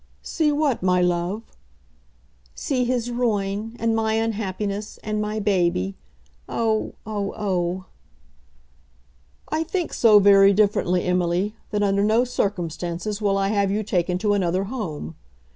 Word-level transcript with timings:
"See 0.23 0.51
what, 0.51 0.81
my 0.81 0.99
love?" 0.99 1.43
"See 2.55 2.85
his 2.85 3.11
ruin, 3.11 3.75
and 3.79 3.95
my 3.95 4.15
unhappiness, 4.15 4.97
and 5.03 5.21
my 5.21 5.39
baby. 5.39 5.95
Oh, 6.49 6.95
oh, 7.05 7.35
oh!" 7.37 7.85
"I 9.49 9.63
think 9.63 9.93
so 9.93 10.17
very 10.17 10.53
differently, 10.53 11.03
Emily, 11.03 11.53
that 11.69 11.83
under 11.83 12.03
no 12.03 12.23
circumstances 12.23 13.21
will 13.21 13.37
I 13.37 13.49
have 13.49 13.69
you 13.69 13.83
taken 13.83 14.17
to 14.17 14.33
another 14.33 14.63
home. 14.73 15.13